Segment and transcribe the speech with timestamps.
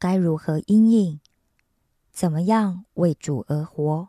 [0.00, 1.20] 该如何应应，
[2.10, 4.08] 怎么样为主而活，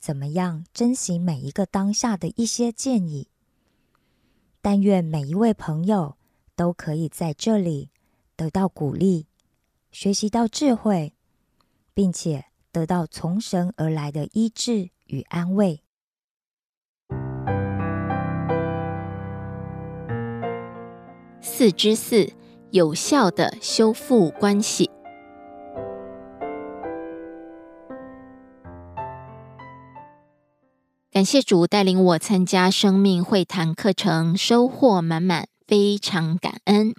[0.00, 3.28] 怎么样珍惜每一个当下的一些建议。
[4.60, 6.16] 但愿每一位朋友
[6.56, 7.90] 都可以在这里
[8.34, 9.26] 得到鼓励，
[9.92, 11.14] 学习到智慧，
[11.94, 14.90] 并且得到从神而来的医治。
[15.12, 15.82] 与安慰。
[21.42, 22.32] 四之四，
[22.70, 24.90] 有效的修复关系。
[31.12, 36.94] 感谢主带领我参加生命会谈课程，收获满满，非常感恩。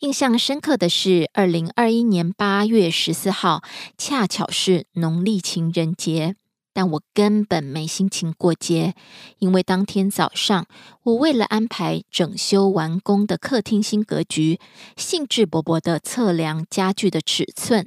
[0.00, 3.62] 印象深刻的是，二零二一年八月十四号，
[3.96, 6.34] 恰巧是农历情人节。
[6.72, 8.96] 但我根本没心情过节，
[9.38, 10.66] 因为当天早上，
[11.04, 14.58] 我为了安排整修完工的客厅新格局，
[14.96, 17.86] 兴致勃勃的测量家具的尺寸，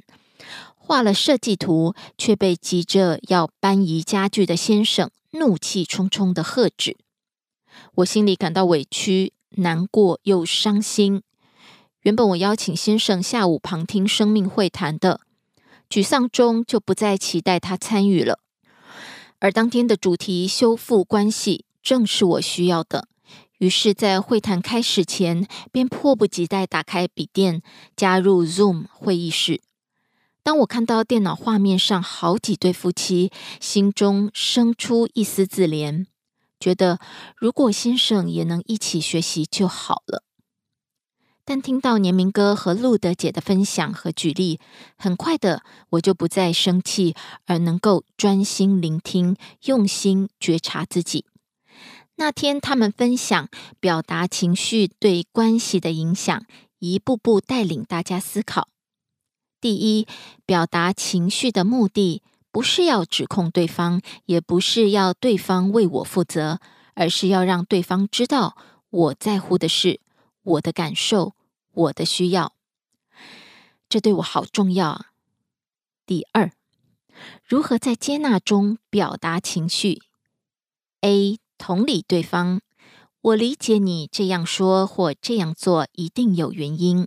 [0.88, 6.96] 画了设计图，却被急着要搬移家具的先生怒气冲冲的喝止。
[7.96, 11.20] 我心里感到委屈、难过又伤心。
[12.00, 15.20] 原本我邀请先生下午旁听生命会谈的，
[15.90, 18.40] 沮丧中就不再期待他参与了。
[19.40, 23.08] 而当天的主题“修复关系”正是我需要的，
[23.58, 27.60] 于是，在会谈开始前，便迫不及待打开笔电，
[27.94, 29.60] 加入 Zoom 会议室。
[30.42, 36.06] 当我看到电脑画面上好几对夫妻，心中生出一丝自怜，
[36.58, 36.98] 觉得
[37.36, 40.24] 如果先生也能一起学习就好了。
[41.44, 44.60] 但听到年明哥和路德姐的分享和举例，
[44.96, 47.14] 很快的我就不再生气，
[47.46, 49.34] 而能够专心聆听，
[49.64, 51.24] 用心觉察自己。
[52.16, 53.48] 那天他们分享
[53.80, 56.44] 表达情绪对关系的影响，
[56.80, 58.68] 一步步带领大家思考。
[59.60, 60.06] 第一，
[60.46, 66.60] 表达情绪的目的不是要指控对方，也不是要对方为我负责，
[66.94, 68.56] 而是要让对方知道
[68.90, 70.00] 我在乎的是
[70.42, 71.34] 我的感受。
[71.74, 72.54] 我的需要，
[73.88, 75.12] 这对我好重要啊。
[76.04, 76.50] 第二，
[77.44, 80.02] 如何在接纳中表达情绪
[81.02, 81.38] ？A.
[81.56, 82.62] 同理对方，
[83.20, 87.06] 我理解你这样说或这样做一定有原因。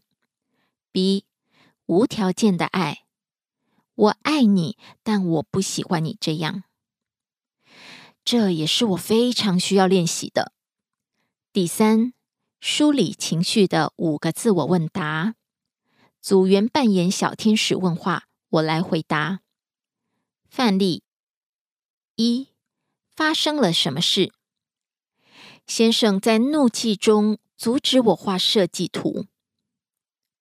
[0.93, 1.25] B.
[1.91, 3.03] 无条件的爱，
[3.95, 6.63] 我爱你，但我不喜欢你这样。
[8.23, 10.53] 这也是我非常需要练习的。
[11.51, 12.13] 第三。
[12.61, 15.33] 梳理情绪的五个自我问答，
[16.21, 19.39] 组员扮演小天使问话，我来回答。
[20.47, 21.01] 范例
[22.17, 22.49] 一：
[23.15, 24.31] 发生了什么事？
[25.65, 29.25] 先生在怒气中阻止我画设计图。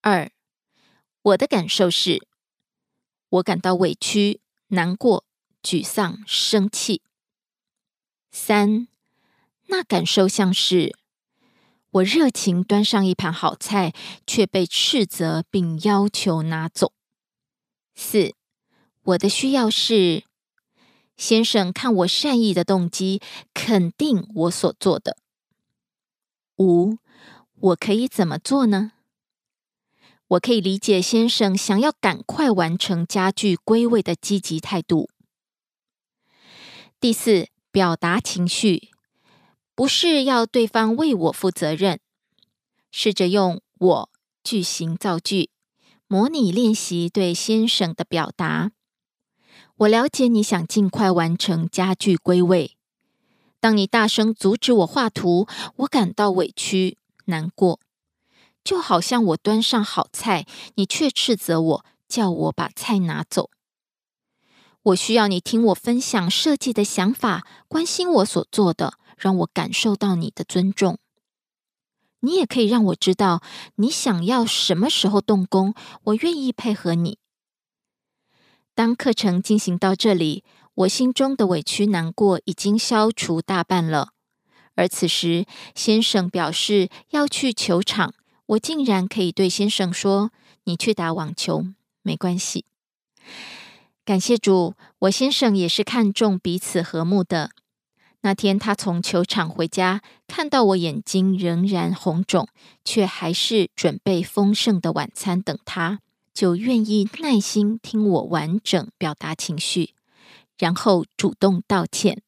[0.02, 0.30] 二：
[1.22, 2.26] 我的感受是，
[3.28, 5.24] 我感到委屈、难过、
[5.62, 7.02] 沮丧、生气。
[8.30, 8.88] 三：
[9.66, 10.96] 那感受像是。
[11.90, 13.92] 我热情端上一盘好菜，
[14.26, 16.92] 却被斥责并要求拿走。
[17.94, 18.34] 四，
[19.02, 20.24] 我的需要是
[21.16, 23.20] 先生看我善意的动机，
[23.52, 25.18] 肯定我所做的。
[26.58, 26.96] 五，
[27.56, 28.92] 我可以怎么做呢？
[30.30, 35.10] 我可以理解先生想要赶快完成家具归位的积极态度。
[37.00, 38.90] 第四，表达情绪，
[39.74, 41.98] 不是要对方为我负责任，
[42.92, 44.10] 试着用我
[44.44, 45.50] 句型造句，
[46.06, 48.70] 模拟练习对先生的表达。
[49.78, 52.76] 我了解你想尽快完成家具归位。
[53.58, 55.48] 当你大声阻止我画图，
[55.78, 57.80] 我感到委屈难过。
[58.62, 63.50] 就好像我端上好菜，你却斥责我，叫我把菜拿走。
[64.82, 70.98] 我需要你听我分享设计的想法，关心我所做的，让我感受到你的尊重。
[72.20, 73.42] 你也可以让我知道
[73.76, 75.74] 你想要什么时候动工，
[76.04, 77.18] 我愿意配合你。
[78.74, 84.10] 当课程进行到这里，我心中的委屈难过已经消除大半了。
[84.74, 88.14] 而此时，先生表示要去球场。
[88.50, 90.32] 我竟然可以对先生说
[90.64, 91.66] ：“你去打网球，
[92.02, 92.64] 没关系。”
[94.04, 97.50] 感谢主，我先生也是看重彼此和睦的。
[98.22, 102.48] 那天他从球场回家，看到我眼睛仍然红肿，
[102.84, 106.00] 却还是准备丰盛的晚餐等他，
[106.34, 109.94] 就愿意耐心听我完整表达情绪，
[110.58, 112.20] 然后主动道歉，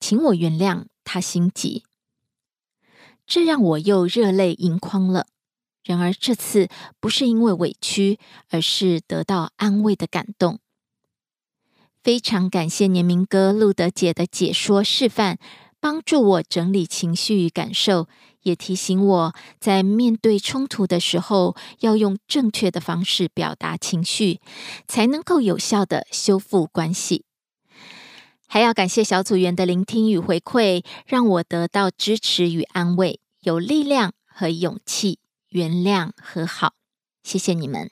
[0.00, 1.84] 请我原谅他心急。
[3.24, 5.28] 这让我又热泪盈眶了。
[5.82, 6.68] 然而这次
[7.00, 8.18] 不是因为委屈，
[8.50, 10.58] 而是得到安慰的感动。
[12.02, 15.38] 非常感谢年明哥、路德姐的解说示范，
[15.80, 18.08] 帮助我整理情绪与感受，
[18.42, 24.40] 也提醒我在面对冲突的时候，要用正确的方式表达情绪，
[24.88, 27.24] 才能够有效的修复关系。
[28.46, 35.19] 还要感谢小组员的聆听与回馈，让我得到支持与安慰，有力量和勇气。
[35.50, 36.76] 原谅和好，
[37.24, 37.90] 谢谢你们。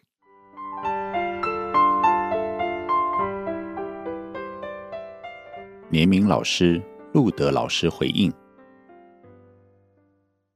[5.91, 6.81] 年明老师、
[7.13, 8.33] 路德老师回应：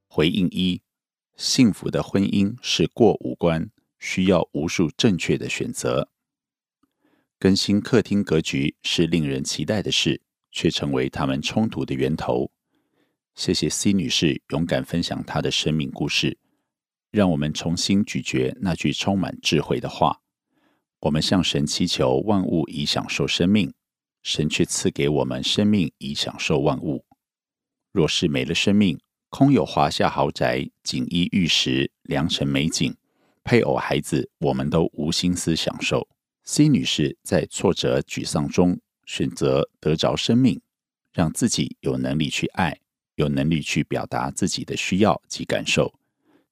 [0.06, 0.80] 回应一，
[1.34, 3.68] 幸福的婚姻是过五关，
[3.98, 6.08] 需要无数正确的选择。
[7.36, 10.22] 更新客厅格局是令人期待的事，
[10.52, 12.52] 却成为他们冲突的源头。
[13.34, 16.38] 谢谢 C 女士勇敢分享她的生命故事。
[17.12, 20.22] 让我们重新咀嚼那句充满智慧的话：
[21.00, 23.74] 我们向神祈求万物以享受生命，
[24.22, 27.04] 神却赐给我们生命以享受万物。
[27.92, 28.98] 若是没了生命，
[29.28, 32.96] 空有华夏豪宅、锦衣玉食、良辰美景、
[33.44, 36.08] 配偶、孩子，我们都无心思享受。
[36.44, 40.62] C 女士在挫折、沮丧中选择得着生命，
[41.12, 42.80] 让自己有能力去爱，
[43.16, 45.92] 有能力去表达自己的需要及感受。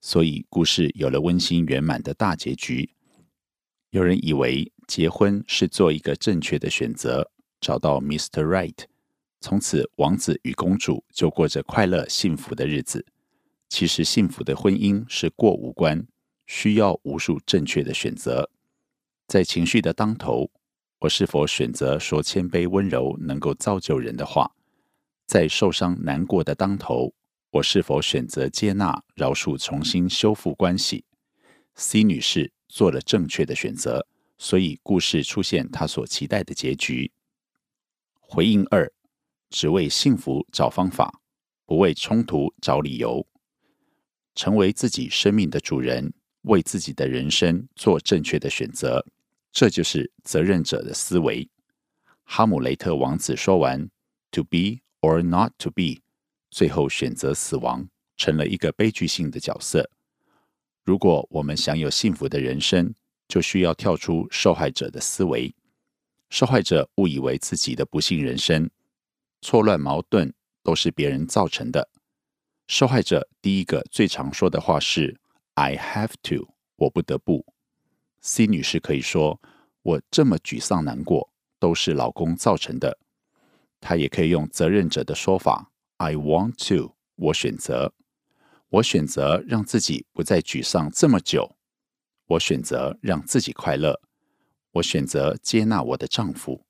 [0.00, 2.90] 所以，故事有了温馨圆满的大结局。
[3.90, 7.30] 有人以为结婚是做一个正确的选择，
[7.60, 8.42] 找到 Mr.
[8.42, 8.84] Right，
[9.40, 13.04] 从此王子与公主就过着快乐幸福的日子。
[13.68, 16.06] 其实，幸福的婚姻是过五关，
[16.46, 18.50] 需要无数正确的选择。
[19.28, 20.50] 在情绪的当头，
[21.00, 24.50] 我是否选择说谦卑温柔、能够造就人的话？
[25.26, 27.14] 在受伤难过的当头。
[27.52, 31.04] 我是否选择接纳、饶恕、重新修复关系
[31.74, 34.06] ？C 女士做了正确的选择，
[34.38, 37.10] 所以故事出现她所期待的结局。
[38.20, 38.92] 回应二：
[39.48, 41.20] 只为幸福找方法，
[41.66, 43.26] 不为冲突找理由。
[44.36, 49.04] 成为自己生命的主人，为自己的人生做正确的选择，
[49.50, 51.50] 这就是责任者的思维。
[52.22, 53.90] 哈姆雷特王子说完
[54.30, 56.00] ：“To be or not to be。”
[56.50, 59.90] 最后选择死亡，成了一个悲剧性的角色。
[60.84, 62.92] 如果我们想有幸福的人生，
[63.28, 65.54] 就需要跳出受害者的思维。
[66.28, 68.70] 受害者误以为自己的不幸人生、
[69.40, 71.88] 错乱矛盾都是别人造成的。
[72.66, 75.20] 受害者第一个最常说的话是
[75.54, 77.44] “I have to”，我不得不。
[78.20, 79.40] C 女士可以说
[79.82, 82.98] ：“我这么沮丧难过，都是老公造成的。”
[83.80, 85.72] 她也可以用责任者的说法。
[86.00, 87.92] I want to，我选择，
[88.70, 91.58] 我选择让自己不再沮丧这么久。
[92.26, 94.00] 我选择让自己快乐。
[94.70, 96.64] 我选择接纳我的丈夫。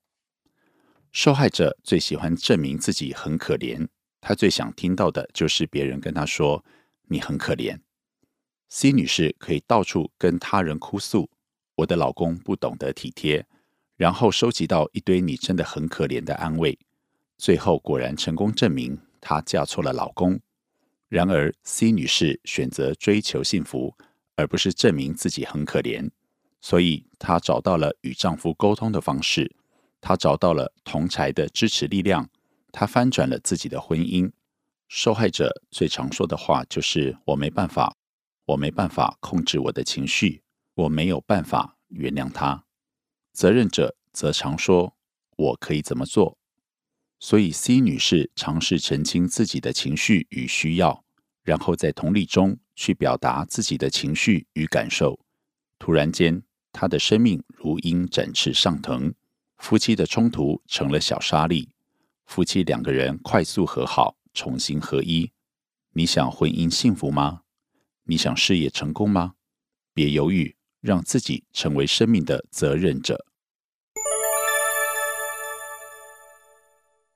[1.13, 3.87] 受害者最喜欢证明自己很可怜，
[4.21, 6.65] 他最想听到的就是别人跟他说
[7.07, 7.79] ：“你很可怜。”
[8.69, 11.31] C 女士可以到处跟他人哭诉
[11.77, 13.47] ：“我的老公不懂得体贴。”
[13.97, 16.77] 然后收集到一堆“你真的很可怜”的安慰，
[17.39, 18.99] 最后果然成功证明。
[19.21, 20.41] 她嫁错了老公，
[21.09, 23.97] 然而 C 女士选择追求幸福，
[24.37, 26.11] 而不是证明自己很可怜。
[26.61, 29.55] 所以她找到了与丈夫沟通的方式，
[30.01, 32.29] 她找到了同柴的支持力量，
[32.73, 34.31] 她翻转了自己的婚姻。
[34.89, 37.95] 受害者最常说的话就是：“我没办法，
[38.47, 40.43] 我没办法控制我的情绪，
[40.75, 42.65] 我没有办法原谅他。”
[43.33, 44.97] 责任者则常说
[45.39, 46.37] ：“我可以怎么做？”
[47.21, 51.05] 所以 C 女士尝试澄清自己的情绪与需要，
[51.45, 55.21] 然后在同理中去表达自己的情绪与感受。
[55.79, 59.15] 突然间，她的生命如鹰展翅上腾，
[59.59, 61.69] 夫妻的冲突成了小沙粒，
[62.27, 64.17] 夫妻两个人快速和好。
[64.33, 65.33] 重新合一，
[65.93, 67.43] 你想婚姻幸福吗？
[68.05, 69.35] 你想事业成功吗？
[69.93, 73.27] 别犹豫，让自己成为生命的责任者。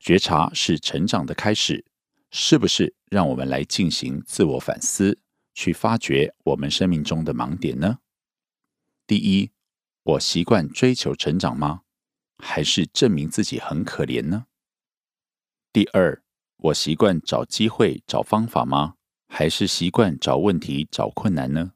[0.04, 1.86] 觉察是成长的开始，
[2.30, 2.94] 是不是？
[3.10, 5.18] 让我们来进行自我反思，
[5.54, 8.00] 去发掘我们生命中的盲点呢？
[9.06, 9.50] 第一，
[10.02, 11.84] 我习惯追求成长吗？
[12.36, 14.44] 还是证明自己很可怜呢？
[15.72, 16.22] 第二。
[16.58, 18.96] 我习惯找机会、找方法吗？
[19.28, 21.72] 还是习惯找问题、找困难呢？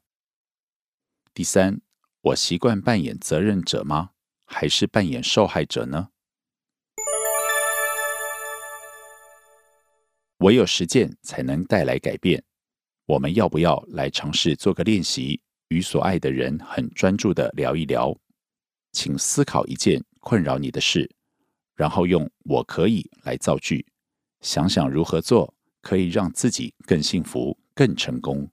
[1.33, 1.81] 第三，
[2.21, 4.11] 我习惯扮演责任者吗？
[4.45, 6.09] 还是扮演受害者呢？
[10.39, 12.41] 唯有实践才能带来改变。
[13.05, 18.15] 我们要不要来尝试做个练习，与所爱的人很专注的聊一聊？
[18.93, 21.09] 请思考一件困扰你的事，
[21.75, 23.85] 然后用“我可以”来造句。
[24.39, 28.49] 想想如何做可以让自己更幸福、更成功。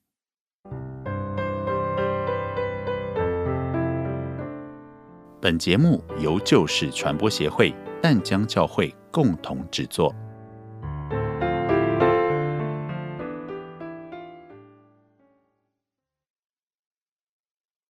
[5.40, 10.12] 本节目由旧事传播协会淡江教会共同制作。